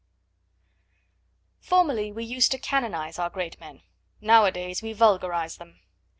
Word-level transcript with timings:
Formerly 1.59 2.11
we 2.11 2.23
used 2.25 2.49
to 2.53 2.57
canonise 2.57 3.19
our 3.19 3.29
great 3.29 3.59
men; 3.59 3.83
nowadays 4.19 4.81
we 4.81 4.93
vulgarise 4.93 5.57
them. 5.57 5.79